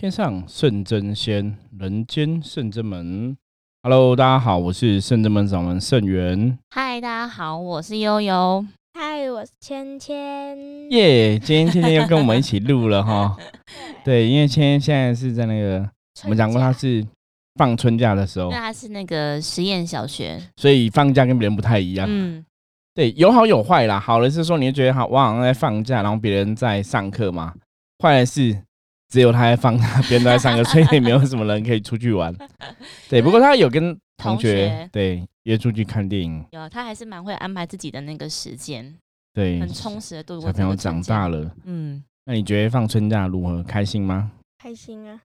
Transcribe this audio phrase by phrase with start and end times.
[0.00, 3.36] 天上圣真仙，人间圣真门。
[3.82, 6.56] Hello，大家好，我是圣真门掌门圣元。
[6.70, 8.64] 嗨，大家好，我是悠悠。
[8.94, 10.88] 嗨，我是芊芊。
[10.92, 13.36] 耶，今天芊芊又跟我们一起录了哈。
[14.04, 15.90] 对，因为芊芊现在是在那个，
[16.22, 17.04] 我们讲过她是
[17.56, 22.06] 放春假的时候，因为她是那个实验小学，所以放假跟别人不太一样。
[22.08, 22.44] 嗯，
[22.94, 23.98] 对，有好有坏啦。
[23.98, 27.52] 好的是说，你会觉得好，我好像在放假，然后别人在上课嘛。
[28.00, 28.62] 坏的是。
[29.08, 32.34] 只有他在放假， 别人都在上课，所以也没有什么人可以出去玩。
[33.08, 36.44] 对，不过他有跟同学对约出去看电影。
[36.52, 38.94] 有，他还是蛮会安排自己的那个时间，
[39.32, 40.48] 对，很充实的度过。
[40.48, 43.62] 小朋友长大了，嗯，那你觉得放春假如何？
[43.62, 44.30] 开心吗？
[44.58, 45.20] 开心啊！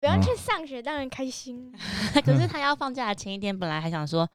[0.00, 1.72] 不要去上学，当然开心。
[2.24, 4.28] 可是他要放假的前一天，本来还想说，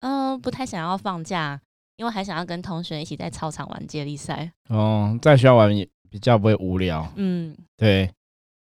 [0.00, 1.60] 嗯，不太想要放假，
[1.96, 4.50] 因为还想要跟同学一起在操场玩接力赛。
[4.68, 7.06] 哦，在学校玩也比较不会无聊。
[7.16, 8.10] 嗯，对。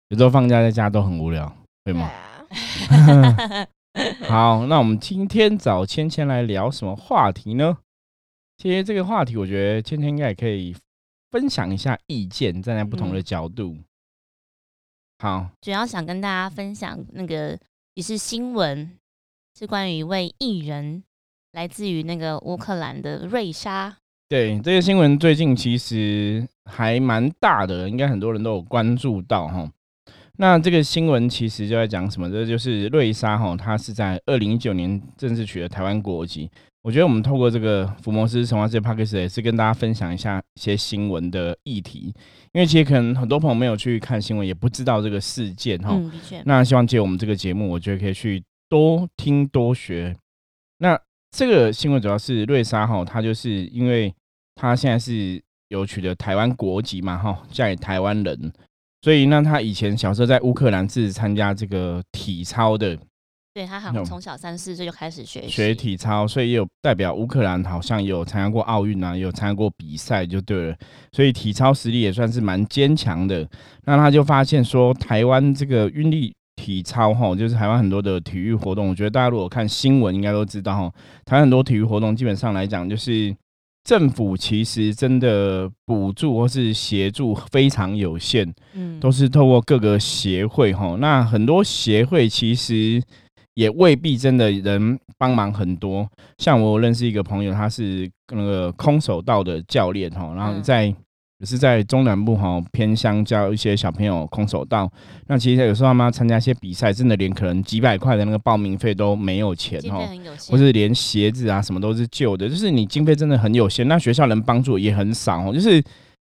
[0.08, 2.08] 有时候放假在家都很无聊，对吗？
[4.28, 7.78] 好，那我们今天找芊芊来聊什么话题呢？
[8.56, 10.76] 其实这个话题，我觉得芊芊应该也可以
[11.32, 13.76] 分享一下意见，站在不同的角度。
[15.18, 17.58] 好，主要想跟大家分享那个
[17.94, 18.96] 也是新闻，
[19.58, 21.02] 是关于一位艺人，
[21.50, 23.96] 来自于那个乌克兰的瑞莎。
[24.28, 29.68] 对，这个新闻最近其实还蛮大的，应该很多人都有关注到哈。
[30.38, 32.30] 那这个新闻其实就在讲什么？
[32.30, 36.50] 这就是瑞莎哈，她是在二零一九年正式取得台湾国籍。
[36.82, 42.14] 我觉得我们透过这个福摩斯神话世界 p a c k e 也是跟大家分享一下一些新闻的议题，
[42.52, 45.90] 因为其实可能很多朋友没有去看新闻，也不知道这个事件哈。
[45.92, 46.12] 嗯，
[46.44, 50.14] 那希望借我们这个节目，我觉得可以去多听多学。
[50.78, 50.96] 那
[51.36, 54.14] 这个新闻主要是瑞莎哈，她就是因为
[54.54, 58.52] 她现在是有取得台湾国籍嘛哈，嫁给台湾人。
[59.06, 62.98] 所以，那他以前小时候在乌克兰是参加这个体操的，
[63.54, 70.76] 对他好像从小三四岁就开始学学体操，所以也有代表乌克兰，好像有参加过奥运啊，也有参加过比赛，就对了。
[71.12, 73.48] 所以体操实力也算是蛮坚强的。
[73.84, 80.92] 那他就发现说，台湾这个运力体操哈，就是台湾很多的体育活动，我觉得大家如果看新闻应该都知道哈，
[81.24, 83.32] 台湾很多体育活动基本上来讲就是。
[83.86, 90.96] 政府其实真的补助或是协助非常有限，嗯，都是透过各个协会哈。
[90.98, 93.00] 那很多协会其实
[93.54, 96.06] 也未必真的人帮忙很多。
[96.38, 100.92] 像我认识一个朋友，他是那个空手道的教练哈，然后在。
[101.38, 104.90] 也是在中南部哈偏乡教一些小朋友空手道，
[105.26, 110.00] 那其实有时候他们参加一些比赛，真的连可能几百块的那个报名费都没有钱哈，
[110.48, 115.82] 或是连鞋子啊什么都是旧的，就是你经费真的很有限，那学校能帮助也很少哦，就是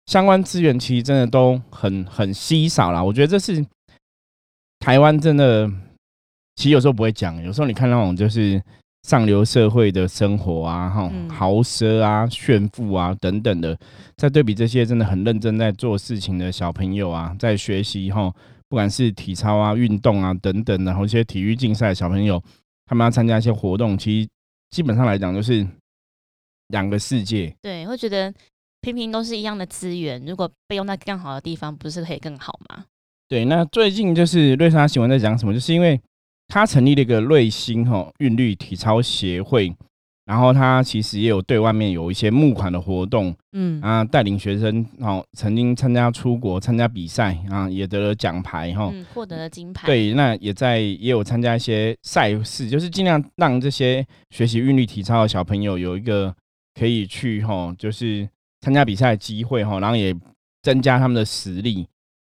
[0.06, 3.02] 相关资源其实真的都很很稀少啦。
[3.02, 3.66] 我觉得这是
[4.78, 5.68] 台湾真的，
[6.54, 8.62] 其实有时候不会讲，有时候你看那种就是。
[9.02, 13.76] 上流社会的生活啊，哈，豪奢啊，炫富啊，等等的，
[14.16, 18.30] 在对比这些真的很认真在做事情的小朋友啊，在学习哈，
[18.68, 22.40] 不管是体操啊、运动啊等等的，然后一些体育竞赛的小朋友，
[22.86, 24.28] 他们要参加一些活动，其实
[24.70, 25.66] 基本上来讲就是
[26.68, 27.54] 两个世界。
[27.62, 28.32] 对，会觉得
[28.82, 32.84] 平平都是一样的资源，如果被用在更好的地方，不是可以更好吗？
[33.28, 35.98] 对，那最近就是瑞莎新闻在讲什么，就是因为。
[36.50, 39.72] 他成立了一个瑞星哈韵律体操协会，
[40.26, 49.86] 然后他其实也有对外面有一些募款的活动，嗯啊，带领学生哦，曾经参加出国参加比赛啊，也得了奖牌哈，获得了金牌。
[49.86, 56.34] 对，那也在也有参加一些赛事，就是尽量让这些学习韵律体操的小朋友有一个
[56.74, 58.28] 可以去哈，就是
[58.60, 60.14] 参加比赛的机会哈，然后也
[60.62, 61.86] 增加他们的实力。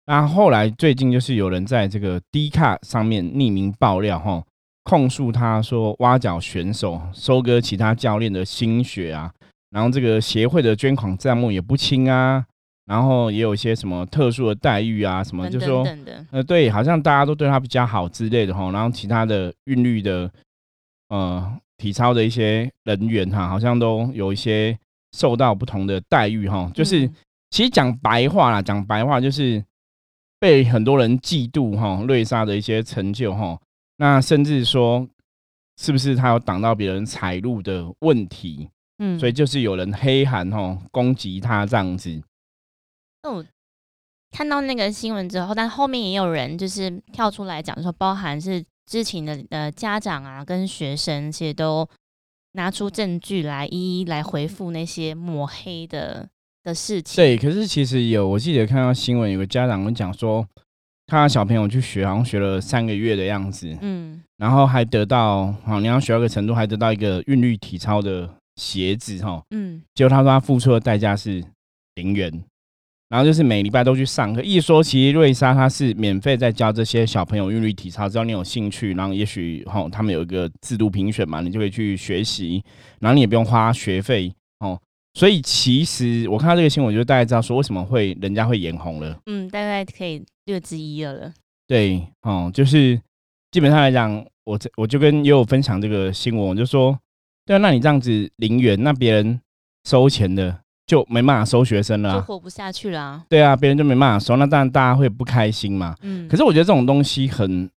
[0.07, 4.45] 那后来最近就是有人在这个 D 卡上面匿名爆料哈，
[4.83, 9.33] 控诉他说挖角选手、收割其他教练的心血啊，
[9.71, 12.45] 然后这个协会的捐款账目也不清啊，
[12.85, 15.83] 然后也有一些什么特殊的待遇啊，什么就说
[16.31, 20.31] 呃对，好像大家都对他比较好之类的哈，然后其他的韵律的
[21.09, 24.79] 呃体操的一些人员哈，好像都有一些
[25.17, 27.09] 受到不同的待遇哈，就是
[27.49, 29.65] 其实讲白话啦，讲白话就是。
[30.45, 33.59] 被很多人嫉妒哈，瑞莎的一些成就哈，
[33.97, 35.09] 那甚至说
[35.81, 38.69] 是不是他有挡到别人财路的问题？
[38.99, 42.23] 嗯，所以就是有人黑函哈攻击他这样子。
[43.23, 43.43] 那我
[44.33, 51.89] 看到那个新闻之后，但后面也有人就是跳出来讲说，包含是知情的呃家长啊跟学生，其实都
[52.53, 56.29] 拿出证据来一一来回复那些抹黑的。
[56.65, 60.45] 的事情对，可是其实有，我记得看到新闻，有个家长讲说，
[61.07, 69.43] 看到小朋友去学，好像学了三个月的样子，嗯，然后还得到好，你要学到一个程度，还得到一个韵律体操的鞋子哈。
[69.51, 71.45] 嗯，结果他说他付出的代价是
[71.97, 72.33] 零元，
[73.11, 74.43] 然后就是每礼拜都去上课。
[74.43, 82.65] 一说其实瑞莎她是免费在教这些小朋友韵律体操，只要你有兴趣，然后也许哈他们有一个制度评选嘛，你就可以去学习，
[83.01, 84.81] 然后你也不用花学费哦。
[85.15, 89.17] 所以其实我看到这个新闻，我就大概知道说为什么会人家会眼红了。
[89.27, 91.33] 嗯，大概可以略知一二了。
[91.67, 93.01] 对，哦，就是
[93.53, 96.99] 基本上来讲，我这我就跟也有分享这个新闻，我就说，
[97.47, 99.41] 对啊，那你这样子零元，那别人
[99.89, 103.25] 收钱的就没办法收学生了、啊，就活不下去了、啊。
[103.29, 105.95] 对啊，别人就没办法收，那当然大家会不开心嘛。
[106.03, 107.71] 嗯，可是我觉得这种东西很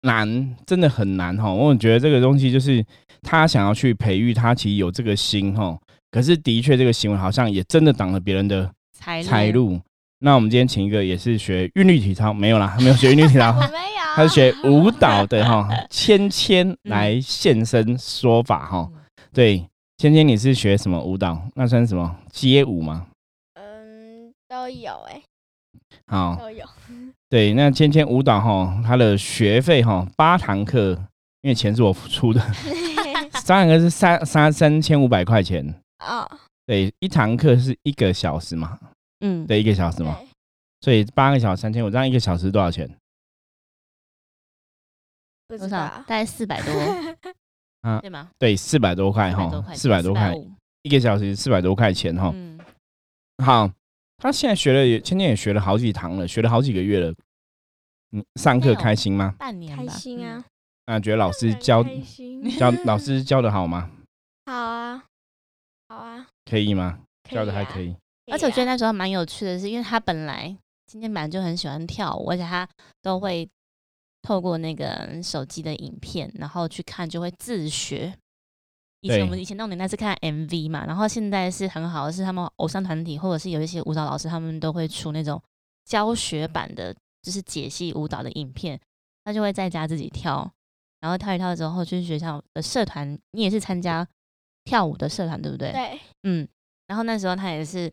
[0.00, 1.52] 难，真的很难哈。
[1.52, 2.82] 我觉得这个东西就是
[3.20, 5.78] 他想要去培育他，其实有这个心哈。
[6.16, 9.78] 可是的确，这个行为好像也真的挡了别人的财财路。
[10.20, 18.90] 那我们今天请一个也是学韵律体操，没有啦， 没有学韵律体操 我，没有，他是学舞蹈的哈， 芊芊来现身说法哈。
[19.30, 19.62] 对，
[19.98, 21.38] 芊芊你是学什么舞蹈？
[21.54, 23.08] 那算什么街舞吗？
[23.60, 25.20] 嗯，都有哎、
[26.06, 26.64] 好，都有。
[27.28, 30.92] 对，那芊芊舞蹈哈，它的学费哈八堂课，
[31.42, 32.40] 因为钱是我付出的，
[33.34, 35.74] 三堂课是三三三千五百块钱。
[35.98, 36.28] 哦，
[36.66, 38.78] 对，一堂课是一个小时嘛，
[39.20, 40.18] 嗯，对，一个小时嘛，
[40.80, 42.88] 所以八个小时三千五，这样一个小时多少钱？
[45.48, 45.76] 不多少？
[45.76, 46.04] 大。
[46.06, 46.72] 概四百多，
[47.82, 48.30] 啊对吗？
[48.38, 50.50] 对，四百多块400多哈，块，四百多块，450
[50.82, 52.30] 一个小时四百多块钱哈。
[52.34, 52.60] 嗯，
[53.44, 53.70] 好，
[54.18, 57.14] 他现在学了也，芊芊也学了好几堂了，学了好几个月了。
[58.12, 59.34] 嗯，上课开心吗？
[59.38, 60.44] 半年吧心啊！，
[60.86, 63.90] 啊，觉得老师教开心，教 老师教的好吗？
[64.46, 65.04] 好啊，
[66.48, 67.00] 可以吗？
[67.28, 67.88] 可教的还啊可以。
[67.88, 67.96] 嗯
[68.32, 70.56] 而且我觉得得那时候蛮有趣的是，因为他本来
[70.86, 72.68] 今天本来就很喜欢跳舞，而且他
[73.00, 73.48] 都会
[74.22, 78.12] 透过那个手机的影片，然后去看，就会自学。
[79.02, 85.40] 以前对我们以前那种年代是看 MV 嘛，然后现在是很好的是他们偶像团体或者是有一些舞蹈老师，他们都会出那种
[85.84, 86.92] 教学版的，
[87.22, 88.80] 就是解析舞蹈的影片，
[89.22, 90.50] 他就会在家自己跳，
[90.98, 94.04] 然后跳一跳之后去学校的社团，你也是参加
[94.66, 95.72] 跳舞的社团对不对？
[95.72, 96.46] 对，嗯，
[96.88, 97.90] 然后那时候他也是，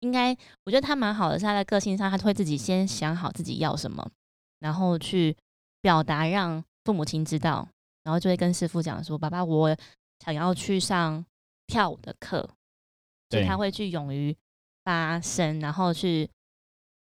[0.00, 4.10] 应该我觉得他蛮好的，是他的个性上，他会自己先想好自己要什么，
[4.58, 5.36] 然后去
[5.80, 7.68] 表达，让父母亲知道，
[8.02, 9.76] 然后就会跟师傅讲说：“爸爸，我
[10.24, 11.24] 想要去上
[11.68, 12.48] 跳舞的课。”
[13.30, 14.36] 所以他会去勇于
[14.84, 16.28] 发声，然后去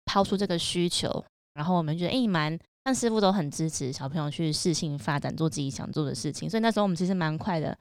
[0.06, 1.24] 抛出这个需求，
[1.54, 6.50] 然后我们觉得诶，蛮但师傅都很支持小朋友去适性发展，做自己想做的事情。
[6.50, 7.78] 所以那时候我们其实蛮快的，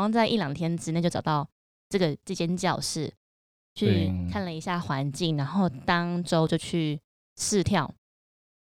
[0.00, 1.46] 然后在一两天之内就找到
[1.90, 3.12] 这个这间教室，
[3.74, 4.46] 去看。
[4.46, 6.98] 了一下环境，然后当周就去
[7.36, 7.92] 试跳。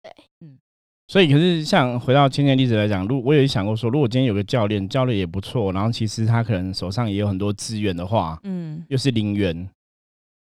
[0.02, 0.58] 对，嗯。
[1.10, 9.70] 所以，可是像回到青年例子来讲，如我有想过说，如果今天有个教练，教练也不错，然后其实他可能手上也有很多资源的话，嗯，又是零元，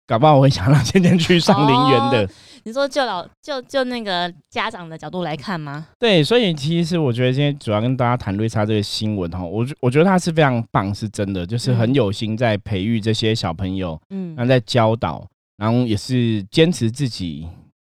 [0.07, 2.29] 搞不好我会想让芊芊去上陵园的。
[2.63, 5.87] 你说就老就就那个家长的角度来看吗？
[5.99, 15.25] 对，所以其实我觉得今天主要跟大家谈瑞莎这个新闻哈，我觉我觉得他是非常棒，是真的，就是很嗯有心在培育这些小朋友，嗯然后在教导，
[15.57, 17.47] 然后也是坚持自己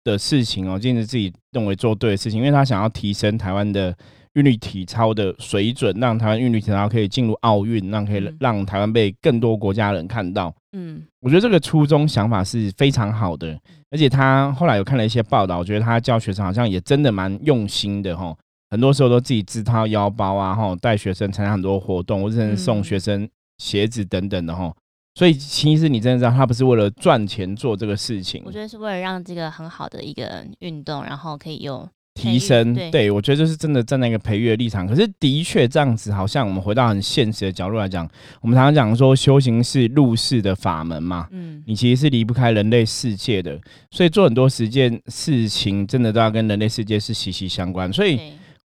[0.03, 3.95] 的事情哦，坚持自己认为做对的事情，因为他想要提升台湾的
[4.33, 10.53] 韵律体操的水准，让台湾韵律体操可以进入奥运，让可以嗯让台湾被更多国家人看到。
[10.75, 13.57] 嗯我觉得这个初衷想法是非常好的，
[13.91, 18.35] 而且他后来有看了一些报道，我觉得他教学生好像也真的蛮用心的哈。
[18.71, 24.73] 很多时候都自己自掏腰包啊，哈，带学生参加很多活动，或者是送嗯学生鞋子等等的哈。
[25.13, 32.73] 所以其实你真的知道，他不是为了赚钱做这个事情我，觉得是为了让这个很好的一个运动，然后可以有提升。
[32.73, 34.87] 对对我觉得就是真的站在一个培育的立场。
[34.87, 38.07] 可是的确这样子，好像我们回到很现实的角度来讲，
[38.41, 43.59] 我们常常讲说修行是入世的法门嘛，嗯你其实是离不开人类世界的，
[43.91, 47.91] 所以做很多实践事情，真的都要跟人类世界是息息相关。
[47.91, 48.19] 所以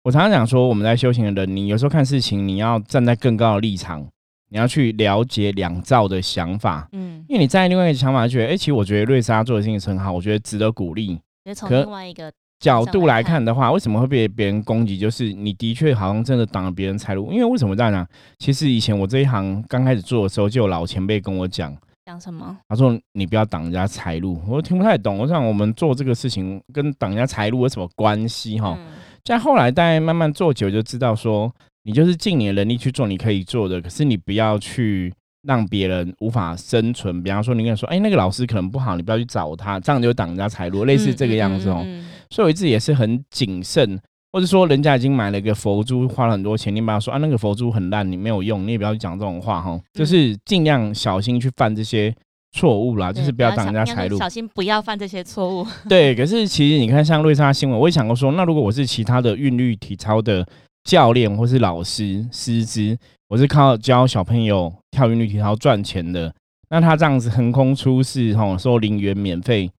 [0.03, 4.07] 我常常讲说，我们在修行的人，你有时候看事情，你要站在更高的立场，
[4.51, 11.19] 你要去了解两造的想法，嗯，因为你站在另外一个想法，觉得，哎、其实我觉得瑞莎做的事情很好，我觉得值得鼓励。
[11.45, 14.97] 就从另外一个角度来看的话，为什么会被别人攻击？
[14.97, 17.31] 就是你的确好像真的挡了别人财路。
[17.31, 18.07] 因为为什么这样呢？
[18.39, 22.57] 其实以前我这一行刚开始做的时候，就有老前辈跟我讲，讲什么？
[22.69, 25.19] 他说：“你不要挡人家财路。”我听不太懂。
[25.19, 28.59] 我想我们做这个事情跟挡人家财路有什么关系？
[28.59, 28.87] 哈、嗯
[29.27, 35.13] 在后来大家慢慢做久，就知道说，你就是尽你的能力去做你可以做的，可是你不要去
[35.47, 37.23] 让别人无法生存。
[37.23, 41.87] 比方说，你跟他说，哎，那个老师可能不好，你不要去找他，这样就挡人家财路，类似这个样子哦。
[42.31, 43.99] 所以我一直也是很谨慎，
[44.33, 49.81] 或者说人家已经买了一个佛珠，花了很多钱，你不要说啊，那个佛珠很烂，你没有用，你也不要去讲这种话哈。
[49.95, 52.15] 就是尽量小心去犯这些
[52.53, 55.67] 错误啦，就是不要挡人家财路，小心不要犯这些错误。
[55.89, 60.47] 对，可是其实你看，像瑞莎新闻，我也想过说，那如果我是其他的韵律体操的。
[60.87, 66.35] 教练或是老师师资，我是靠教小朋友跳韵律体操赚钱的。
[66.71, 69.71] 那他这样子横空出世，吼，说零元免费，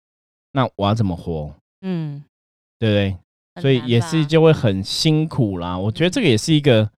[0.54, 1.54] 那我要怎么活？
[1.82, 2.24] 嗯，
[2.80, 3.62] 对不对？
[3.62, 5.78] 所以也是就会很辛苦啦。
[5.78, 6.90] 我觉得这个也是一个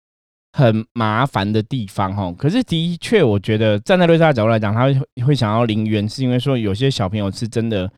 [0.51, 2.31] 很麻烦的地方，哈。
[2.37, 7.89] 可是的确，我觉得站在瑞莎的角度来讲，他会会想要零元，是因为说有些小朋友是真的。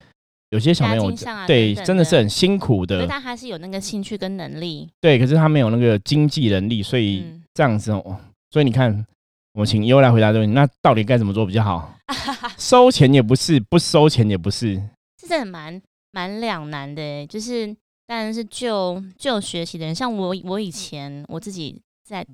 [0.52, 1.10] 有些小朋友
[1.48, 4.86] 对真的是很辛苦的，但他是有那个兴趣跟能力。
[5.00, 7.24] 对，可是他没有那个经济能力，所以
[7.54, 8.18] 这样子哦。
[8.50, 9.06] 所以你看，
[9.54, 11.94] 我请优来回答这个问题，那到底该怎么做比较好？
[12.58, 14.82] 收钱也不是，不收钱也不是，
[15.18, 15.82] 这真的蛮
[16.12, 17.28] 蛮两难的。
[17.28, 17.68] 就是
[18.08, 22.26] 当然是就就学习的人，像我我以前我自己在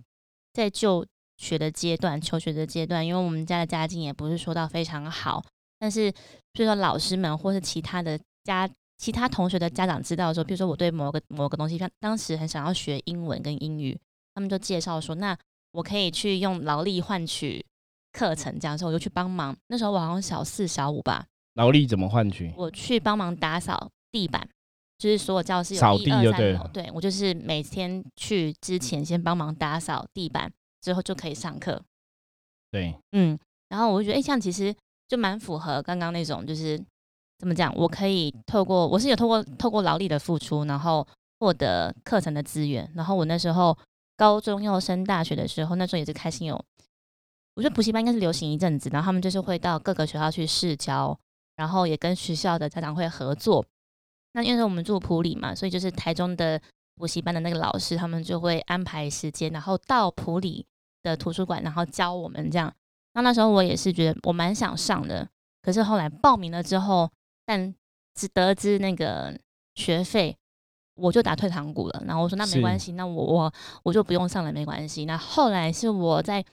[0.54, 1.06] 在就
[1.38, 5.44] 学的阶段、求学的阶段，因为我们家的家境也不是说到非常好。
[5.80, 6.12] 但是，
[6.54, 13.96] 比如说老师们或是其他的家、其他同学的家长知道说，比如说我对某个某个东西，像当时很想要学英文跟英语，
[14.34, 15.38] 他们就介绍说，那
[15.78, 17.64] 我可以去用劳力换取
[18.12, 19.56] 课程，这样说我就去帮忙。
[19.68, 21.24] 那时候我好像小四、小五吧。
[21.54, 22.52] 劳力怎么换取？
[22.58, 24.50] 我去帮忙打扫地板，
[24.98, 26.60] 就是所有教室扫地就对。
[26.74, 31.82] 对我就是每天去之前先帮忙打扫地板，之后就可以上课。
[32.72, 33.38] 对，嗯，
[33.70, 34.76] 然后我就觉得，哎，这样其实。
[35.10, 36.78] 就蛮符合刚刚那种，就是
[37.38, 37.74] 怎么讲？
[37.78, 41.08] 我可以透过我是有透过透过劳力的付出，然后
[41.40, 42.92] 获得课程的资源。
[42.94, 43.78] 然后我那时候
[44.18, 46.56] 高中要升大学的时候，那时候也是开心有，
[47.54, 51.18] 我觉得补习班应该是流行一阵子，然后他们就是会到各个学校去试教，
[51.56, 53.64] 然后也跟学校的家长会合作。
[54.34, 56.62] 那因为我们住普里嘛，所以就是台中的
[56.96, 60.66] 补习班的那个老师，他们就会安排时间，然后到普里
[61.02, 62.74] 的图书馆，然后教我们这样。
[63.14, 65.28] 那那时候我也是觉得我蛮想上的，
[65.62, 67.10] 可是后来报名了之后，
[67.46, 67.74] 但
[68.14, 69.40] 只得知那个
[69.74, 70.38] 学费，
[70.98, 72.04] 我就打退堂鼓了。
[72.06, 75.06] 然后我说那没关系，那我我我就不用上了，没关系。
[75.06, 76.44] 那后来是我在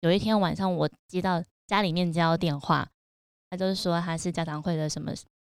[0.00, 2.88] 有一天晚上，我接到家里面接到电话，
[3.50, 5.12] 他就是说他是家长会的什么，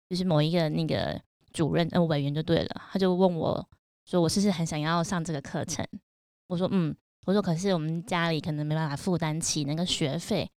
[0.09, 1.21] 就是某一个那个
[1.53, 3.67] 主任呃委员就对了，他就问我
[4.05, 5.85] 说我是不是很想要上这个课程？
[6.47, 6.95] 我说嗯。
[7.25, 10.49] 我说：“可是我们家里可能没办法负担起那个学费。”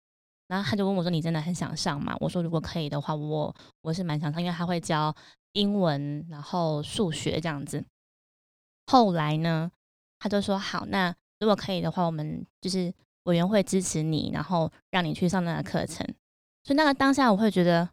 [0.48, 5.14] 然后他就问我说：“你真的很想上吗？”我说：“如果可以的话，我我是蛮想上，因为他会教
[5.52, 7.84] 英文，然后数学这样子。”
[8.86, 9.70] 后来呢，
[10.18, 12.92] 他就说：“好，那如果可以的话，我们就是
[13.24, 16.06] 委员会支持你，然后让你去上那个课程。”
[16.64, 17.88] 所以那个当下，我会觉得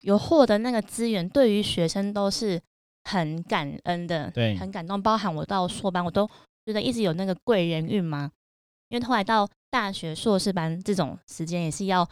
[0.00, 2.60] 有获得那个资源，对于学生都是
[3.04, 5.02] 很感恩的，对，很感动。
[5.02, 6.28] 包含我到硕班，我都。
[6.68, 8.30] 觉得一直有那个贵人运嘛？
[8.90, 12.06] 因为后来到大学硕士班这种时间也是要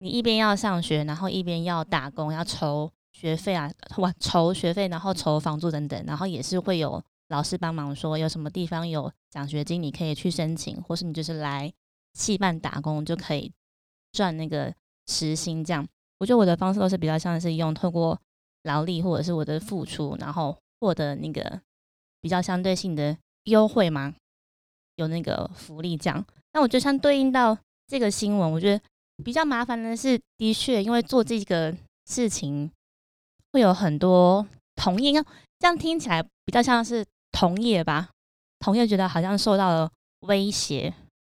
[0.00, 11.72] 你一边要上学，然后一边要打工，要筹学费啊，哇，筹学费，然后筹房租等等，然后也是会有老师帮忙说有什么地方有奖学金，你可以去申请，或是你就是来
[12.14, 13.50] 戏办打工就可以
[14.12, 14.72] 赚那个
[15.08, 15.64] 时薪。
[15.64, 15.84] 这样，
[16.20, 18.16] 我觉得我的方式都是比较像是用透过
[18.62, 21.60] 劳力或者是我的付出，然后获得那个
[22.20, 23.16] 比较相对性的。
[23.44, 24.14] 优惠嘛？
[24.96, 26.22] 有那个福利这样。
[26.52, 27.56] 那我觉得像对应到
[27.86, 28.84] 这个新闻，我觉得
[29.24, 32.70] 比较麻烦的是，的确，因为做这个事情
[33.52, 35.12] 会有很多同业，
[35.58, 38.10] 这样听起来比较像是同业吧。
[38.60, 39.90] 同业觉得好像受到了
[40.20, 40.92] 威胁，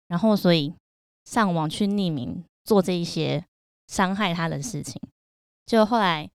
[0.07, 0.73] 然后所以
[1.25, 3.43] 上网去匿名做这一些
[3.87, 5.01] 伤害他的事情，
[5.65, 6.29] 就后来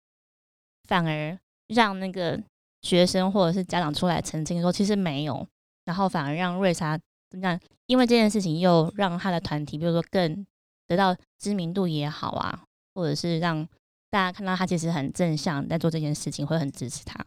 [0.89, 1.39] 反而
[1.69, 2.41] 让那个
[2.83, 5.47] 学生或者是家长出来澄清说，其实没有。
[5.87, 6.99] 然后反而让瑞莎
[7.31, 7.61] 怎么样？
[7.87, 10.47] 因为这件事情又让他的团体，比如说更
[10.87, 12.65] 得到知名度也好啊，
[12.95, 13.67] 或者是让
[14.15, 17.19] 大家看到他其实很正向在做这件事情，会很支持他。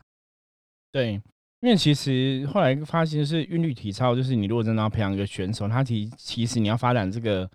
[0.89, 1.21] 对，
[1.59, 7.49] 因为其实后来发现是韵律体操，就是你如果真的要培养一个选手，他其其实你要发展这个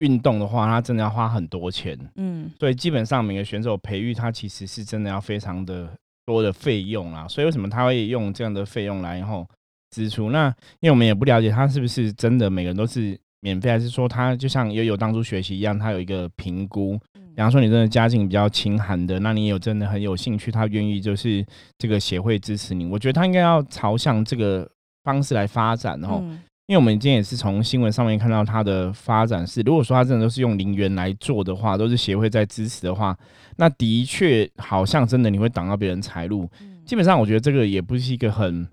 [0.00, 1.98] 运动的话，他真的要花很多钱。
[2.16, 5.90] 嗯，所以基本上每个选手培育他其实是真的要非常的
[6.26, 7.26] 多的费用啦。
[7.26, 9.48] 所以为什么他会用这样的费用来然后？
[9.90, 10.48] 支出那，
[10.80, 17.00] 因为我们也不了解他是不是真的每个人都是免费，还是说他就像悠悠当初学习一样，他有一个评估。
[17.34, 21.44] 比方说你真的家境比较清寒的，那你有真的很有兴趣，他愿意就是
[21.78, 22.86] 这个协会支持你。
[22.86, 24.68] 我觉得他应该要朝向这个
[25.02, 26.22] 方式来发展，然后
[26.66, 33.14] 因为我们今天也是从新闻上面看到它的发展是，如果说它真的都是用零元来做的话，都是协会在支持的话，
[33.56, 36.48] 那的确好像真的你会挡到别人财路。
[36.86, 38.66] 基本上，我觉得这个也不是一个很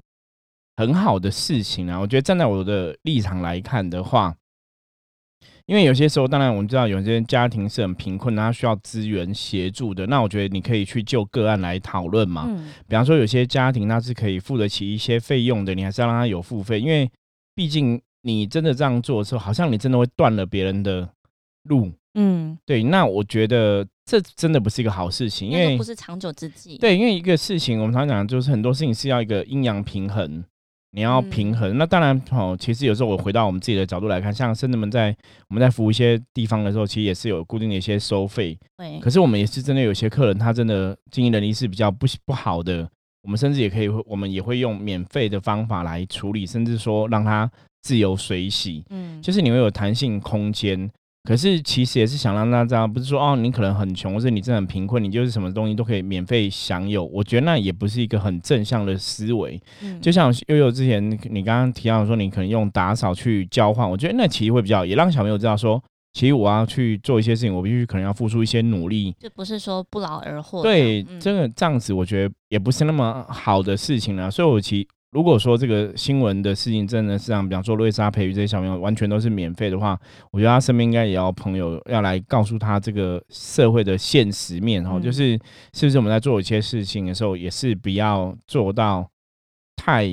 [0.78, 2.00] 很好的事情啊。
[2.00, 4.34] 我觉得站在我的立场来看的话，
[5.72, 10.06] 因为有些时候，当然我们知道有些家庭是很贫困，他需要资源协助的。
[10.08, 12.44] 那我觉得你可以去就个案来讨论嘛。
[12.50, 17.10] 嗯比方说，有些家庭他是可以付得起一些费用的，你还是要让他有付费，因为。
[17.54, 21.08] 毕竟你真的这样做的时候，好像你真的会断了别人的
[21.64, 21.92] 路。
[22.14, 22.82] 嗯，对。
[22.84, 26.78] 那我觉得这真的不是一个好事情，因为不是长久之计。
[26.78, 30.42] 对，因为一个事情，我们常讲就是很多事情是要一个阴阳平衡，
[30.92, 31.78] 你要平衡。
[31.78, 35.16] 那当然，哦，其实有时候我回到我们自己的角度来看，像甚至们在
[35.50, 38.58] 我们在服务一些地方的时候，其实也是有固定的一些收费。
[38.78, 39.00] 对。
[39.00, 42.88] 可是我们也是真的有些客人，他真的经营能力是比较不不好的。
[43.24, 47.50] 我们甚至也可以，我们也会用免费的方法来处理，甚至说让他
[47.84, 50.90] 自由水洗，嗯，就是你会有弹性空间。
[51.24, 57.06] 可是其实也是想让大家，不是说哦，你可能很穷，或者你真的很贫困，你就是什么东西都可以免费享有。
[57.06, 59.62] 我觉得那也不是一个很正向的思维。
[59.82, 65.82] 嗯，就像悠悠之前你刚刚提到说，你可能用打扫去交换，我觉得那其实会比较，也让小朋友知道说。
[66.14, 70.62] 其实我要去做一些事情，我必须可能要付出一些努力，就不是说不劳而获。
[70.62, 74.30] 对，这个这样子，我觉得也不是那么好的事情了。
[74.30, 80.00] 所以，我其如果说这个新闻的事情真的是像，比方说瑞莎培育这些小朋友完全都是免费的话，
[80.32, 85.38] 我觉得他身边应该也要朋友要来告诉他这个社会的现实面哦，就是
[85.74, 89.06] 是不是我们在做一些事情的时候，也是不要做到
[89.76, 90.08] 太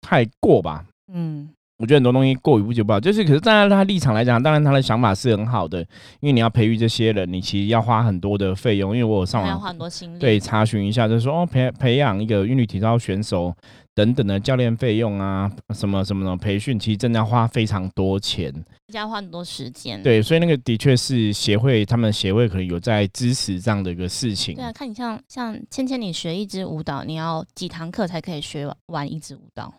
[0.00, 0.86] 太过吧？
[1.12, 1.50] 嗯。
[1.78, 5.80] 我觉得很多东西过于不就不好，就是可是站在他立场来讲，当然他的想法是很好的，
[6.20, 8.94] 因为你要培育这些人，你其实要花很多的费用。
[8.94, 13.52] 因为我有上网花很多心力，对查询一下，就是说哦培培养一个韵律体操选手
[13.94, 18.52] 等等的教练费用啊，什么什么的培训，其实真的要花非常多钱，
[18.92, 20.02] 要花很多时间。
[20.02, 24.54] 对，所以那个的确是协会，他们协会可能有在支持这样的一个事情。
[24.54, 29.74] 对啊，看你像像芊芊，你学一支舞蹈，你要几堂课才可以学完一支舞蹈？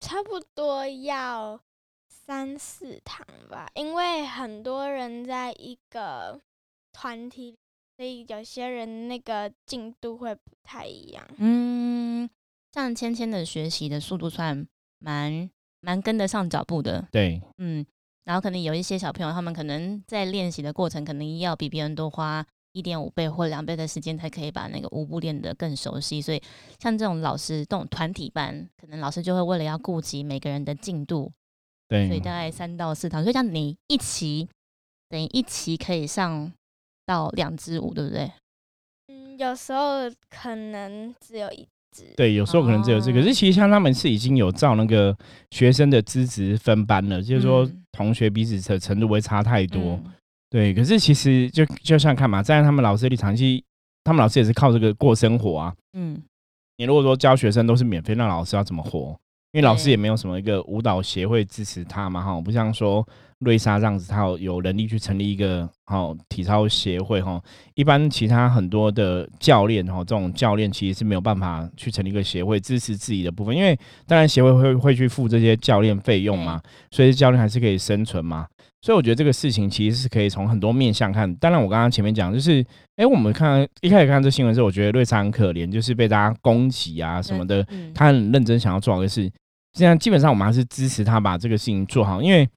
[0.00, 1.60] 差不多要
[2.08, 6.40] 三四堂吧，因为很多人在一个
[6.92, 7.54] 团体，
[7.96, 11.22] 所以有些人那个进度会不太一样。
[11.36, 11.91] 嗯，
[12.72, 14.66] 像芊芊的学习的速度算
[14.98, 15.48] 蛮
[15.80, 17.06] 蛮跟得上脚步的。
[17.12, 17.86] 对，嗯，
[18.24, 22.44] 然后可能有一些小朋友，他们可能在练习的过程，可能要比别人多花。
[22.74, 26.42] 一点五倍或两倍的时间才可以把那个舞步练得更熟悉，所以
[26.78, 31.30] 像这种老师这种团体班，可能老师就会为了要顾及每个人的进度，
[31.86, 34.48] 对，所以大概三到四堂，所以像你一期
[35.10, 36.50] 等于一期可以上
[37.04, 38.32] 到两支舞，对不对？
[39.08, 45.16] 嗯，有时候可能只有一支，对，有时候可能只有这个，可是其实像他们是已经有照那个
[45.50, 50.00] 学生的资质分班了，就是说同学彼此的程度不会差太多。
[50.50, 53.64] 对，可是其实就就像看嘛，站在他们老师立场，其实
[54.04, 55.74] 他们老师也是靠这个过生活啊。
[55.92, 56.20] 嗯，
[56.76, 59.18] 你如果说教学生都是免费，那老师要怎么活？
[59.52, 63.06] 因为老师也没有什么一个舞蹈协会支持他嘛，哈，不像说
[63.40, 67.38] 瑞莎这样子，他有有能力去成立一个好体操协会，哈。
[67.74, 76.58] 一般其他很多的教练，哈，这种教练其实是没有办法去成立一个协会支持自己的部分，因为当然协会会会去付这些教练费用嘛，
[76.90, 78.46] 所以教练还是可以生存嘛。
[78.80, 81.32] 所以我觉得这个事情其实是可以从很多面向看。
[81.36, 82.64] 当然，我刚刚前面讲就是，
[82.96, 87.64] 哎，我们看一开始看这新闻时候，我觉得瑞莎很可怜，就是被大家攻击啊什么的。
[87.94, 89.30] 他很认真想要做好的事，
[89.74, 92.20] 现在基本上我们还是支持他把这个事情做好。
[92.22, 92.48] 因为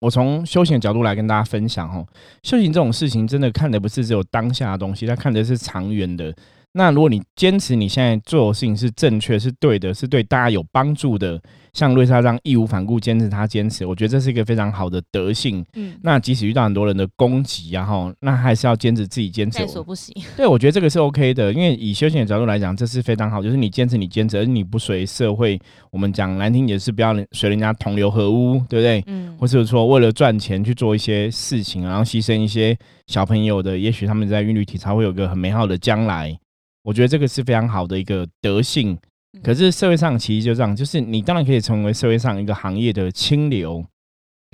[0.00, 2.06] 我从修行的角度来跟大家分享哦，
[2.42, 6.34] 修行这种事情真的看的不是只有当下的东西，他看的是长远的。
[6.76, 11.40] 那如果你坚持你现在做的事情是正确、是对的、是对大家有帮助的，
[11.72, 15.64] 像瑞莎这样义无反顾坚持他坚持，我觉得这是一个非常好的德性。
[15.74, 20.12] 嗯，那即使遇到很多人的攻击，然后那还是要坚持自己坚持，在所不惜。
[20.36, 25.56] 对，我觉得这个是 OK 的，因为以修行的角度来讲，这是非常好，就是你坚持你坚持，而你不随社会。
[25.92, 29.04] 我们讲难听点是不要随人家同流合污，对不对？
[29.06, 36.36] 嗯，或是说为了赚钱去做一些事情，然后牺牲一些小朋友的，也许他们在韵律体操会有个很美好的将来。
[36.84, 38.96] 我觉得这个是非常好的一个德性，
[39.42, 43.84] 可是社会上其实就这样，就是你当然可以成为社会上一个行业的清流，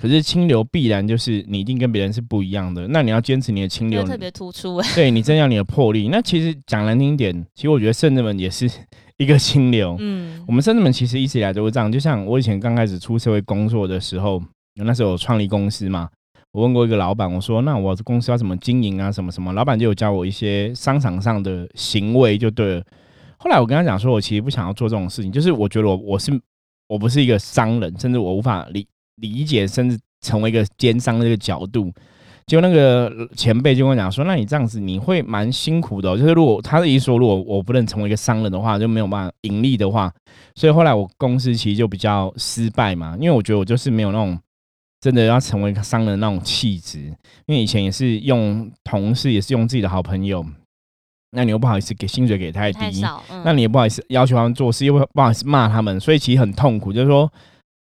[0.01, 6.07] 可是清流必然就是你一定跟别人是不一样的，那你要坚持你的清流，特别突出哎， 对你增加你的魄力。
[6.07, 8.67] 那其实讲难听点，其实我觉得圣人们也是
[9.19, 9.95] 一个清流。
[9.99, 14.41] 嗯，我们圣人们其实一直以来都是这样，就像我以前刚开始出社会工作的时候，
[14.75, 16.09] 那时候我创立公司嘛。
[16.53, 19.09] 我问过一个老板，我说：“那我公司要怎么经营啊？
[19.09, 22.83] 什么什么？”老板就有教我一些商场上的行为，就对了。
[23.37, 26.31] 后来我跟他讲说，我其实不想要做这种事情，就是我觉得我我是
[26.89, 28.85] 我不是一个商人，甚至我无法理
[29.15, 31.89] 理解，甚至成为一个奸商的这个角度。
[32.47, 40.11] 结果那个前辈就跟我讲说，那你这样子你会蛮辛苦的，就是如果他的意思说，如果我不能成为一个商人的话，就没有办法盈利的话，
[40.55, 44.37] 所以后来我公司其实就比较失败嘛，因为我觉得我就是没有那种
[45.01, 46.99] 真的要成为商人那种气质，
[47.47, 50.45] 因为以前也是用同事，也是用自己的好朋友，
[51.31, 53.01] 那你又不好意思给薪水给太低，
[53.43, 57.29] 那你也不好意思要求他们做事，又不不好意思骂他们，所以其实很痛苦，就是说。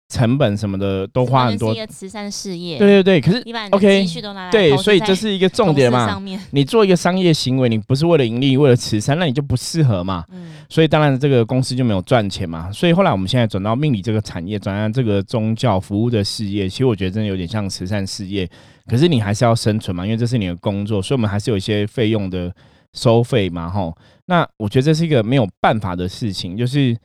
[0.09, 2.79] 成本什么的都花很多，一个慈善事业。
[2.79, 4.05] 对对对，可是你把 OK，
[4.51, 6.19] 对，所以这是一个重点嘛。
[6.49, 10.25] 你做一个商业行为，你不是为了盈利，为了慈善，那你就不适合嘛。
[10.31, 10.51] 嗯。
[10.67, 12.71] 所以当然这个公司就没有赚钱嘛。
[12.71, 18.49] 所以后来我们现在转到命理这个产业，转到这个宗教服务的事业，其实我觉得真的有点像慈善事业。
[18.87, 22.51] 可是你还是要生存嘛，因为这是你的工作，所以我们还是有一些费用的
[22.93, 23.69] 收费嘛。
[23.69, 23.95] 吼，
[24.25, 26.97] 那我觉得这是一个没有办法的事情，就是。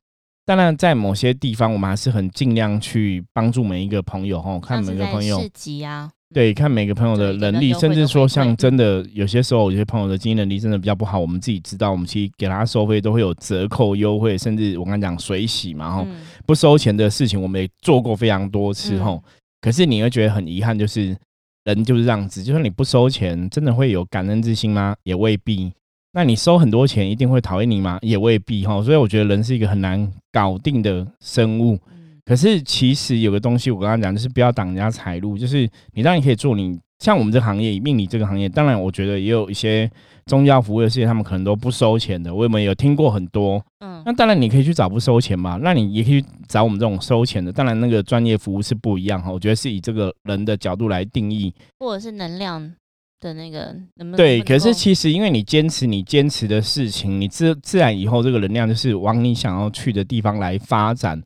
[0.47, 5.39] 当然，在某些地方，我们还是很尽量去帮助每一个朋友哈，看每个朋友，
[6.35, 16.07] 对，看每个朋友的能力，甚至说像真的有些时候，有些朋友的经营能力真的比较不好，我们自己知道，我们其实给他收费都会有折扣优惠，甚至我刚讲水洗嘛，哈，
[16.45, 19.19] 不收钱的事情，我们也做过非常多次哈。
[19.63, 21.17] 可是你会觉得很遗憾，就是
[21.65, 24.95] 人就是这样子，就算你不收钱，真的会有感恩之心吗？
[25.05, 25.73] 也未必。
[26.15, 27.99] 那你收很多钱，一定会讨厌你吗？
[28.01, 28.81] 也未必哈。
[28.81, 31.77] 所以我觉得人是一个很难搞定的生物。
[32.25, 35.37] 可是其实有个东西，我刚刚讲就是不要挡人家财路。
[35.37, 39.91] 就是你当然可以做，你像我们这个行业，命理这个行业，当然我觉得也有一些
[40.27, 42.33] 宗教服务的事业，他们可能都不收钱的。
[42.33, 43.61] 我有没有听过很多？
[43.81, 45.59] 嗯，那当然你可以去找不收钱嘛。
[45.61, 47.53] 那你也可以找我们这种收钱的。
[47.53, 49.33] 当然那个专业服务是不一样哈。
[49.33, 52.73] 我觉得是以这个人的角度来定义，或者是能量。
[53.21, 53.75] 的那个
[54.17, 61.21] 对，可是其实因为你坚持你坚持的事情，你自自然以后这个能量就是往你想要去的地方来发展。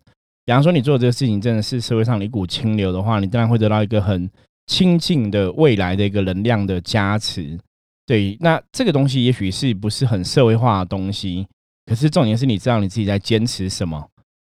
[0.44, 4.31] 比方说你做这个事情真的是社会上的一股清流的话，你当然会得到一个很
[4.66, 7.59] 亲近的未来的一个能量的加持。
[8.07, 11.46] 对，那这个东西也许是不是很社会化的东西，
[11.85, 14.09] 可是重点是你知道你自己在坚持什么。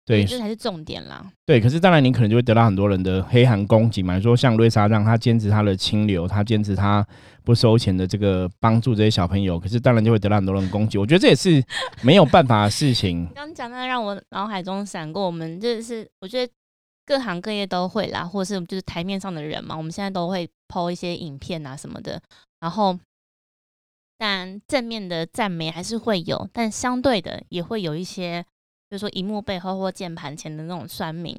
[0.06, 1.24] 对，这才是重点啦。
[1.46, 4.20] 对，可是当然你可能就会得到很多人的黑函攻击嘛。
[4.20, 7.06] 说像瑞莎这样，他坚持他的清流，他坚持他
[7.42, 10.98] 不收钱的这个帮助这些小朋友，可是当然就会得到很多人攻击。
[10.98, 11.64] 我觉得这也是
[12.02, 13.26] 没有办法的事情。
[13.34, 16.52] 刚讲的让我脑海中闪过，我们就是我觉得
[17.06, 22.20] 各行各业都会啦，或者是就是台面上的人嘛，我们现在都会抛一些影片啊什么的。
[22.60, 22.98] 然后，
[24.18, 28.44] 但正面的赞美还是会有，但相对的也会有一些。
[28.94, 31.36] 就说荧幕背后或键盘前的那种酸民，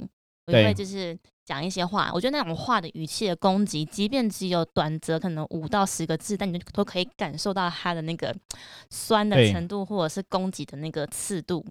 [0.47, 2.11] 我会就是讲一些话。
[2.13, 8.35] 我觉得那种话的语气的攻击，即便只有短则可能五到十个字，但你都可以感受到他的那个
[8.91, 11.65] 酸的程度，或者是攻击的那个刺度。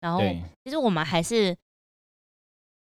[0.00, 0.20] 然后，
[0.64, 1.56] 其实我们还是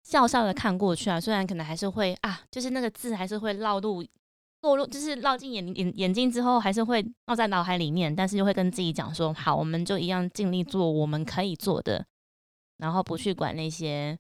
[0.04, 4.06] 笑笑的看过去啊，虽然可能还是会啊，就是那个字还是会绕入
[4.62, 12.06] 落入，就是绕进眼眼眼睛之后，还是会绕在脑海里面，但是又会跟自己讲说：好，我们就一样尽力做我们可以做的。
[12.78, 14.18] 然后不去管那些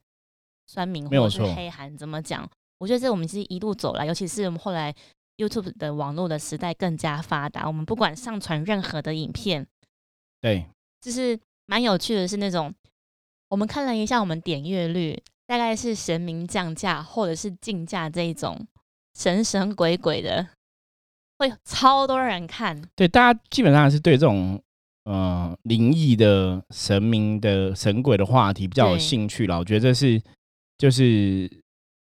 [0.67, 4.93] 酸民或者是黑韩怎么讲，我觉得这我们其实一路走来，尤其是我们后来
[5.37, 9.67] YouTube 的网络的时代更加发达，我们不管上传任何的影片，
[10.41, 10.65] 对，
[11.01, 12.73] 就是蛮有趣的，是那种
[13.49, 18.65] 我们看了一下我们点阅率，大概是神明降价或者是竞价这一种
[19.13, 20.47] 神神鬼鬼的，
[21.37, 22.81] 会超多人看。
[22.95, 24.61] 对，大家基本上是对这种。
[25.05, 30.19] 呃，灵异的神明的神鬼的话题比较有兴趣了，我觉得这是
[30.79, 31.47] 就是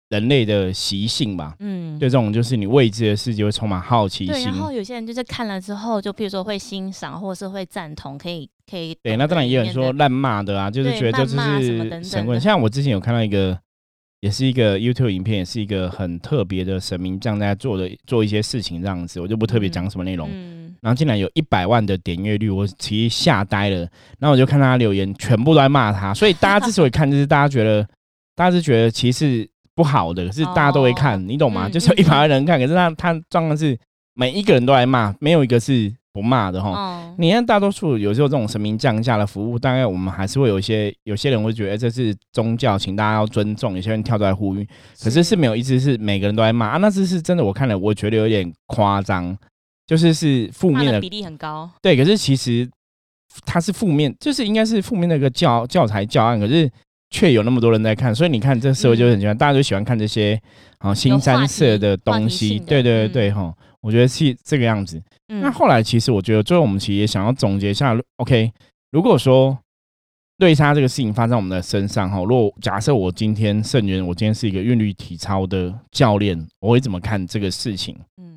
[0.09, 1.55] 人类的习性吧。
[1.61, 4.35] 嗯，对这种就是你未知的世界会充满好奇心。
[4.35, 8.93] 对，然后有些人就是看了之后，就比如说会欣赏，或者是会赞同，可以可以。
[9.05, 12.41] 对，那当然也有人说烂骂的啊，就是觉得就是神棍。
[12.41, 13.57] 像我之前有看到一个，
[14.21, 20.29] 也是一个 YouTube 影片，也是一个很特别的神明这样在做的做一些事情这样子，我就不特别讲什么内容。
[20.81, 23.79] 然后竟然有一百万的点阅率，我其实吓呆了。
[24.19, 26.15] 然后我就看他留言，全部都在骂他。
[26.15, 27.87] 所以大家之所以看，就是大家觉得，
[28.35, 31.69] 大家是觉得其实不好的，可是大家都会看，你懂吗？
[31.69, 33.79] 就是一百万人看，可是他他状况是
[34.15, 37.15] 每一个人都来骂，没有一个是不骂的哈。
[37.19, 43.77] 你看大多数有时候这种神明降价的服务，大概我们还是会有一些有些人会觉得这是宗教，请大家要尊重。
[43.77, 44.67] 有些人跳出来呼吁，
[45.03, 46.77] 可是是没有一直是每个人都在骂啊。
[46.79, 49.37] 那这是真的，我看了我觉得有点夸张。
[49.91, 51.97] 就是是负面的比例很高，对。
[51.97, 52.71] 可是其实
[53.45, 56.71] 它是负面，就是应该是负面的一个教教材教案，可是
[57.11, 60.41] 却有那么多人在看，所以你看这个社会就很喜欢，大家都喜欢看这些
[60.79, 62.61] 啊新三色的东西。
[62.61, 65.03] 对对对对，哈，我觉得是这个样子。
[65.27, 68.53] 那后来其实我觉得最后我们其实也想要总结一下，OK，
[68.93, 69.59] 如果说
[70.39, 77.99] 对杀这个事情发生在我们的身上哈，如果假设我今天圣元，我今天是一个韵律体操的教练，我会怎么看这个事情？
[78.23, 78.30] 嗯，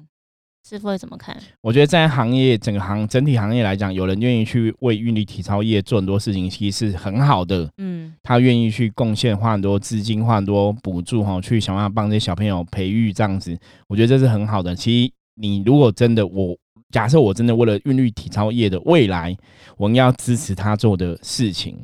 [0.67, 1.37] 师傅会怎么看？
[1.61, 7.69] 我觉得在行业整个行整体行业来讲，有人愿意去为韵律体操业做很多事情，其实是很好的。
[7.77, 14.75] 嗯，他愿意去贡献，花很多资金，花很多补助哈，去想办法帮这些小朋友培育这样子，我觉得这是很好的。
[14.75, 16.57] 其实你如果真的我。
[16.91, 19.35] 假设我真的为了韵律体操业的未来，
[19.77, 21.75] 我应该要支持他做的事情。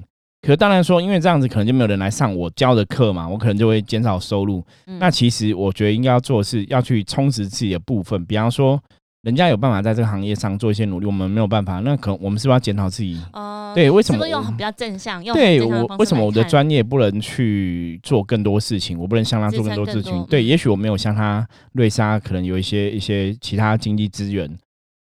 [0.41, 4.63] 可当然说，因为这样子可能就没有人来上我教的课嘛，我可能就会减少收入。
[4.99, 8.81] 那其实我觉得应该要做的是要去充实自己的部分，比方说。
[9.23, 13.19] 人家有办法在这个行业上做一些努力，我们没有办法，那可能我们是不是要检讨自己？
[13.33, 15.21] 哦，对，为什么用比较正向？
[15.21, 18.97] 用对我为什么我的专业不能去做更多事情？
[18.97, 20.25] 我不能向他做更多事情？
[20.29, 24.49] 对，也许我没有像他瑞莎，可能有一些一些其他经济资源。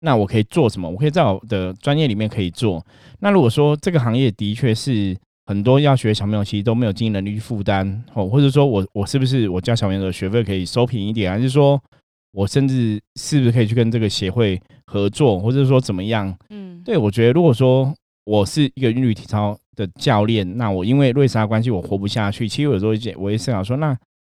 [0.01, 0.89] 那我可以做什么？
[0.89, 2.83] 我可以在我的专业里面可以做。
[3.21, 5.15] 那如果说这个行业的确是
[5.47, 11.81] 很多要学小朋友其实都没有经济能力去负担哦，或者说我我是不是我教小朋友的学费可以收平一点，还是说
[12.33, 16.37] 我甚至是不是可以去跟这个协会合作，或者说怎么样？
[16.51, 22.49] 嗯，对我觉得如果说我是一个韵律体操的教练，那我因为瑞莎关系我活不下去。
[22.49, 23.97] 其实有时候我也思考说，那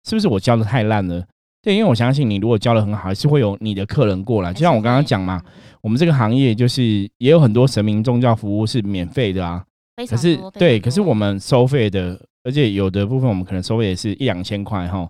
[0.09, 1.25] 是不是我教的太烂了？
[1.63, 4.53] 对，因为我相信你，如果教的很好，还是会有你的客人过来。
[4.53, 5.41] 就像我刚刚讲嘛，
[5.83, 9.65] 我们这个行业就是也有很多神明宗教服务是免费的啊。
[10.05, 15.09] 可是对，可是我们收费的，而且有的部分我们可能收费也是一两千块哈。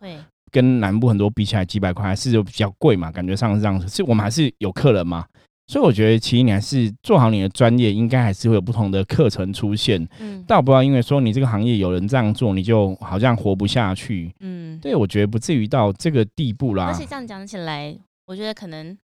[0.52, 3.88] 跟南部很多比起来，几百块还是比较贵嘛，感觉上是这样子。
[3.88, 5.26] 是我们还是有客人嘛。
[5.66, 10.08] 所以我觉得，其实你还是做好你的专业，应该还是会有不同的课程出现。
[10.20, 14.32] 嗯，倒不要因为说你这个行业有人这样做，你就好像活不下去。
[14.38, 16.84] 嗯，对，我觉得不至于到这个地步啦。
[16.86, 17.92] 而且这样讲起来，
[18.26, 18.96] 我觉得可能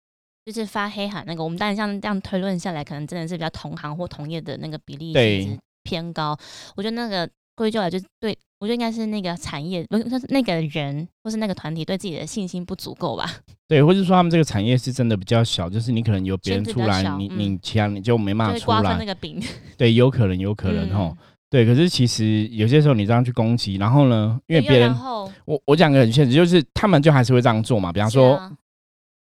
[0.46, 6.38] 就是发黑函那个，我们当然像这样推论下来，可能真的是比较同行或同业的那个比例其实偏高。
[6.76, 8.38] 我觉得那个归咎来就是对。
[8.60, 13.28] 我觉得应该是那个产业，不是那个人，或是那个团体对自己的信心不足够吧？
[13.68, 18.98] 对，或者说他们这个产业是真的比较小，就是你可能有别人出来，你你其他你就没办法出来。
[19.00, 19.42] 那个饼。
[19.76, 21.12] 对，有可能，有可能哈。
[21.50, 24.96] 对，可是其实有些时候你这样去攻击，然后呢，因为别人，
[25.46, 27.92] 我我讲个很现实，就是他们就还是会这样做嘛。
[27.92, 28.36] 比方说，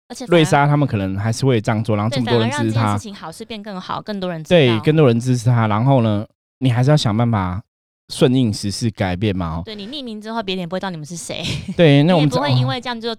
[0.09, 6.27] 而且瑞莎他们可能还是会这样做，然后这么多人支持他，事情好事变更好，更多人对，更多人支持他，然后呢，
[6.61, 7.61] 你还是要想办法。
[8.09, 9.61] 顺应时事改变嘛？
[9.63, 11.41] 对你匿名之后，别人也不会知道你们是谁。
[11.77, 13.15] 对，那我们 不会因为这样就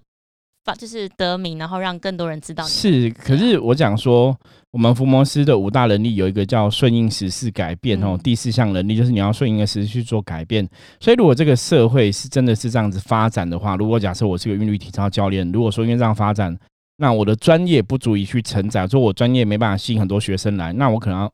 [0.66, 2.62] 发，就是得名，然后让更多人知道。
[2.64, 4.37] 是，可是我讲说，
[4.70, 8.20] 我们福摩斯的五大能力有一个叫顺应时事改变哦。
[8.22, 10.68] 第四项能力就是你要顺应的时事去做改变。
[11.00, 16.55] 所以，如果这个社会是真的是这样子发展的话，如果假设我是个韵律体操教练，如果说因为这样发展，
[16.98, 21.31] 那我的专业不足以去承载，说我专业没办法吸引很多学生来，那我可能。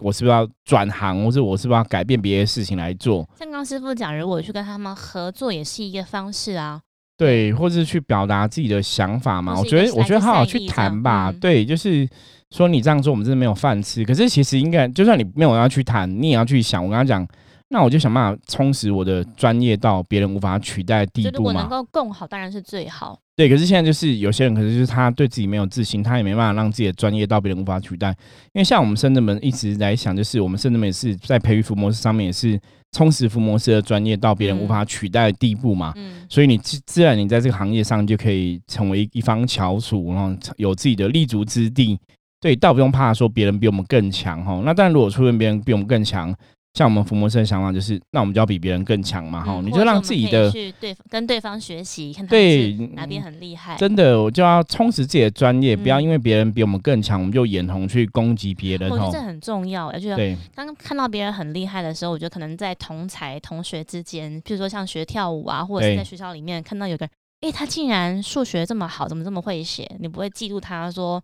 [0.00, 3.28] 我是不是要转行，或者我是不是要改变别的事情来做？
[3.38, 6.80] 像刚师傅讲，如果去跟他们合作，也是一个方式啊。
[7.16, 9.58] 对，或者是去表达自己的想法嘛。
[9.58, 11.32] 我觉得，我觉得好好去谈吧。
[11.40, 12.08] 对，就是
[12.50, 14.04] 说你这样做，我们真的没有饭吃。
[14.04, 16.82] 可是其实应该，就算你没有要去谈，你也要去想。
[16.82, 17.26] 我跟他讲。
[17.72, 21.32] 那我就想办法充实我的专业到别人无法取代的地步嘛。
[21.38, 23.16] 如果能够更好，当然是最好。
[23.36, 28.08] 对，可是现在就是有些人可能就是他对自己没有自信，他也没办法让自己的专业到别人无法取代。
[28.52, 35.92] 因为像我们深圳门一直在想，就是我们深圳门也是在培育福模式上面也是充实福模式的专业到别人无法取代的地步嘛。
[35.94, 36.26] 嗯。
[36.28, 41.96] 所以你自自然你在这个行业上就可以成为一方翘楚，然后有自己的立足之地。
[42.40, 44.60] 对，倒不用怕说别人比我们更强哈。
[44.64, 46.34] 那但，如果出现别人比我们更强。
[46.74, 53.76] 像我们福摩斯的想法就是，那我们就要比别人更强嘛，哈，你就让自己的去对跟对方学习，看对哪边很厉害。
[53.76, 58.88] 真的，我就要充实自己的专业，不要因为别人比我们更强，我们就眼红去攻击别人。
[58.88, 60.16] 我觉得这很重要，我觉得
[60.54, 67.04] 刚刚看到别人很厉害的时候，我觉得可能在同才同学之间，譬如说像学跳舞啊，或者是在学校里面看到有个，
[67.40, 69.90] 哎，他竟然数学这么好，怎么这么会写？
[69.98, 71.20] 你不会嫉妒他说？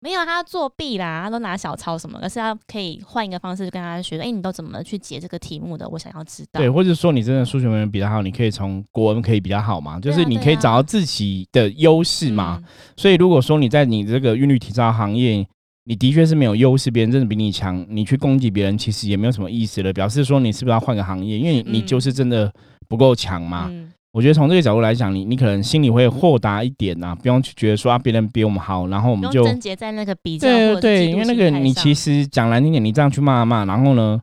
[0.00, 4.16] 没有，他作弊啦，他都拿小抄什么，可是他可以换一个方式跟他学。
[4.20, 5.88] 哎，你都怎么去解这个题目的？
[5.88, 6.60] 我想要知道。
[6.60, 9.98] 对，或者说你真的数学文比较好，你可以从国文可以比较好嘛？
[9.98, 12.62] 就是你可以找到自己的优势嘛。
[12.96, 15.44] 所以如果说你在你这个韵律体操行业，
[15.84, 19.92] 你的确是没有优势，别人真的比你强，你去攻击别人，其实也没有什么意思了。
[19.92, 21.36] 表示说你是不是要换个行业？
[21.36, 22.52] 因为你就是真的
[22.88, 23.68] 不够强嘛。
[24.12, 34.18] 我觉得从这个角度来讲，你你可能心里会豁达一点呐，不用去觉得说啊别人比我们好，然后我们就贞洁在那个比较对对对，因为那个你其实讲难听点，你这样去骂骂，然后呢，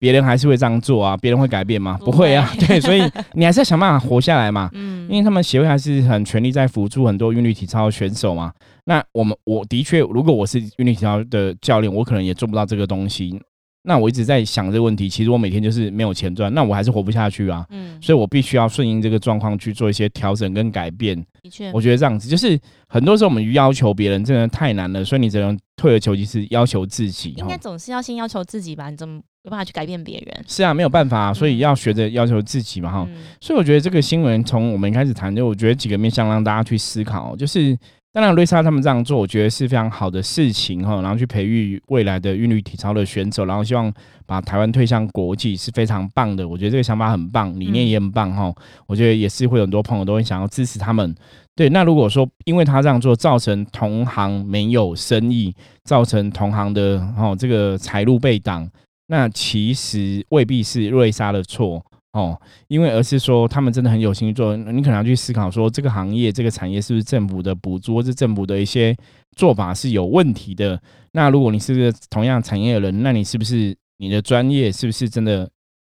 [0.00, 1.96] 别人还是会这样做啊，别人会改变吗？
[2.04, 3.02] 不会啊，对，所以
[3.34, 4.68] 你还是要想办法活下来嘛。
[4.74, 8.52] 嗯，因为他们协会还是很全力在辅助很多韵律体操选手嘛。
[8.84, 13.40] 那我们我的确，如果我是韵律体操的教练，我可能也做不到这个东西。
[13.88, 17.64] 那我一直在想这个问题，其实我每天就是没有钱赚，那我还是活不下去啊。
[17.70, 21.16] 嗯，所以我必须要顺应这个状况去做一些调整跟改变。
[21.42, 27.30] 的确，我觉得这样子，就是很多时候我们要求别人真的太难了，所以你只能退而求其次，要求自己。
[27.38, 28.90] 应该总是要先要求自己吧？
[28.90, 30.44] 你怎么有办法去改变别人？
[30.46, 33.06] 是啊，没有办法，所以要学着要求自己嘛，哈。
[33.08, 37.74] 嗯所以我觉得这个新闻从我们开始谈，就我觉得几个面向让大家去思考，就是
[38.18, 43.94] 当然瑞莎他们这样做，我觉得是非常好的事情哈，然后去培育未来的韵律体操的选手，然后希望
[44.26, 46.48] 把台湾推向国际是非常棒的。
[46.48, 48.52] 我觉得这个想法很棒，理念也很棒哈。
[48.88, 51.14] 我觉得也是会有很多朋友都会想要支持他们。
[51.54, 55.54] 对，那如果说因为他这样做造成同行没有生意，
[55.84, 58.68] 造成同行的哦这个财路被挡，
[59.06, 61.80] 那其实未必是瑞莎的错。
[62.18, 68.96] 哦，因为而是说他们真的很有心去做，你可能要去思考说这个行业、这个产业是不是政府的补助，或是政府的一些
[69.36, 70.80] 做法是有问题的。
[71.12, 75.48] 那如果你是个同样产业的人，那你是不是你的专业是不是真的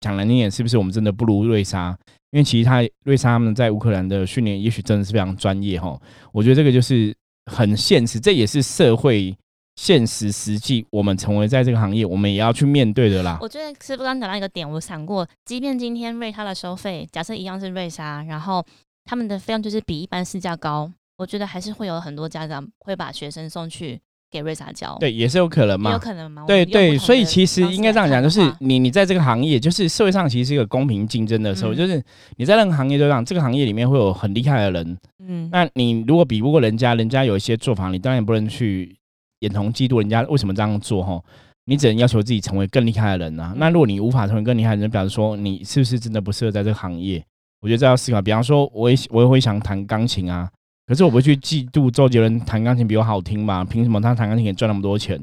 [0.01, 1.97] 讲难听点，是不是我们真的不如瑞莎？
[2.31, 5.99] 因为其实他瑞莎他们在乌克兰的训练，也许真的是非常专业哈。
[6.33, 7.15] 我觉得这个就是
[7.51, 9.35] 很现实，这也是社会
[9.81, 13.37] 现实实际，我们成为在这个行业，我们也要去面对的啦。
[13.39, 18.61] 我觉得师傅刚讲到一个点，我想过，即便今天瑞莎的收费假设一样是瑞莎，然后
[19.05, 23.97] 他们的费用就是比一般市价高，我觉得还是会有很多家长会把学生送去
[24.29, 25.97] 给瑞莎教，，对，也是有可能嘛有。
[25.97, 26.43] 可能吗？
[26.45, 32.03] 对对，所以其实应该这样讲，就是你你在这个行业，就是社会上其实是一个公平竞争的时候，嗯就是
[32.35, 38.93] 你在任何行业都这样，这个行业里面会有很厉害的人，嗯，那你如果比不过人家，人家有一些做法，你当然不能去
[39.39, 41.21] 眼红嫉妒人家为什么这样做哈。
[41.65, 43.53] 你只能要求自己成为更厉害的人啊。
[43.57, 47.23] 那如果你无法成为更厉害的人，表示说你是不是真的不适合在这个行业？
[47.61, 48.21] 我觉得这要思考。
[48.21, 50.49] 比方说，我也我也会想弹钢琴啊，
[50.87, 53.63] 可是我不会去嫉妒周杰伦弹钢琴比我好听嘛？
[53.63, 55.15] 凭什么他弹钢琴可以赚那么多钱？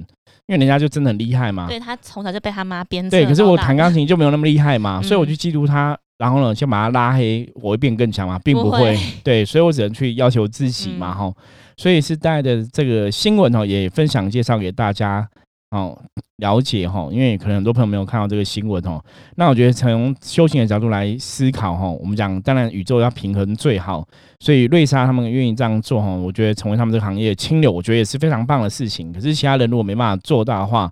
[0.47, 1.67] 因为人家就真的很厉害嘛。
[1.67, 8.99] 对他从小就被他妈鞭策对，可是我弹钢琴就没有那么厉害嘛， 嗯所以我去嫉妒他，然后呢，先把他拉黑，我会变更强嘛，并不不会。
[9.23, 11.35] 对，所以我只能去要求自己嘛，嗯哈、
[11.77, 15.29] 所以是带的这个新闻哦，也分享介绍给大家
[15.71, 15.99] 哦
[16.39, 19.03] 了解哈，因为可能很多朋友没有看到这个新闻哦。
[19.37, 24.07] 那我觉得从修行的角度来思考哈，我们讲当然宇宙要平衡最好，
[24.41, 29.13] 所以瑞莎他们愿意这样做哈，我觉得成为他们这个行业的清流，我觉得也是非常棒的事情。
[29.13, 30.91] 可是其他人如果没办法做到的话，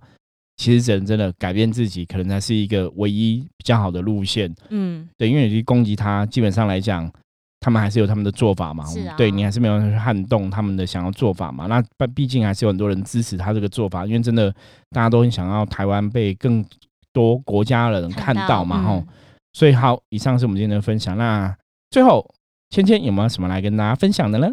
[0.57, 4.53] 其实只能真的改变自己，可能才是一个唯一比较好的路线。
[4.69, 7.11] 嗯，对，因为你去攻击他，基本上来讲，
[7.59, 8.85] 他们还是有他们的做法嘛。
[8.85, 11.67] 是啊对你还是没有去撼动他们的想要做法嘛。
[11.67, 14.51] 那毕毕竟还是有很多人支持他这个做法，因为真的
[14.91, 16.65] 大家都很想要台湾被更
[17.11, 18.81] 多国家的人看到嘛。
[18.81, 19.07] 吼、嗯
[19.55, 21.17] 所以好，以上是我们今天的分享。
[21.17, 21.57] 那
[21.89, 22.29] 最后，
[22.71, 24.49] 芊芊有没有什么来跟大家分享的呢？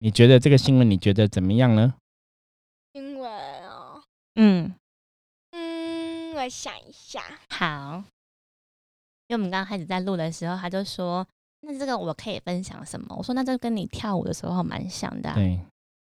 [0.00, 1.94] 你觉得这个新闻你觉得怎么样呢？
[2.92, 4.02] 新闻啊，
[4.34, 4.74] 嗯，
[6.42, 8.02] 嗯，我想一下，好。
[9.28, 11.26] 因为我们刚刚开始在录的时候，他就说
[11.62, 15.58] ：“那这个我可以分享什么？”我说：“那就跟你跳舞的时候蛮像的、啊，对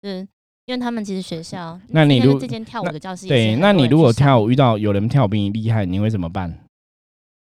[0.01, 0.27] 就是
[0.65, 6.59] 因为他们其实学校，那你如之前的这间跳舞的教室对，那你如果跳舞遇到有人跳舞比你厉害，你会怎么办？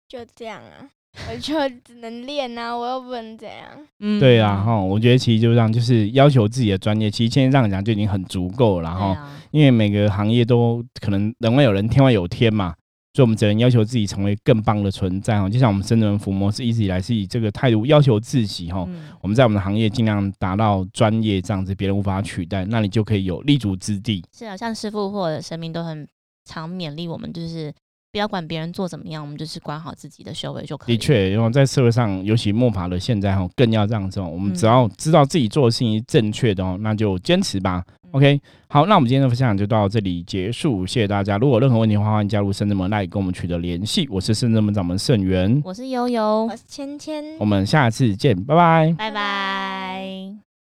[0.09, 0.91] 就这样啊，
[1.31, 3.69] 我就只能练啊，我又不能怎样。
[4.01, 9.07] 嗯对啊，哈，我觉得其实就这样，就是要求自己的专业，其实现在这样讲就已经很足够了，哈。
[9.07, 12.75] 啊，因为每个行业都可能人外有人，天外有天嘛，
[13.13, 15.49] 所以我们只能要求自己成为更棒的存在哦。
[15.49, 24.25] 就像我们深圳伏魔是一直以来是以这个态度要求自己哈，嗯我们在我们的行业尽量达到专业这样子，别人无法取代，那你就可以有立足之地。
[24.37, 26.07] 是啊，像师傅或者神明都很
[26.45, 27.73] 常勉励我们，就是
[28.15, 30.97] 不要管别人做怎么样，我们就是管好自己的修为就可以。
[30.97, 34.31] 的，确，因为在社会上，尤其末法的现在哈，更要这样子哦。
[34.33, 37.85] 我们嗯只要知道自己做的事情是正确的哦，那就坚持吧。
[37.89, 41.39] 嗯 OK，好，那我们今天的分享就到这里结束，谢谢大家。
[41.39, 44.07] 如果有任何问题的话，欢迎加入圣智门来跟我们取得联系。
[44.09, 48.95] 我是圣智门掌门圣元，我是悠悠我，是芊芊我，们下次见，拜拜。
[48.97, 50.54] 拜拜。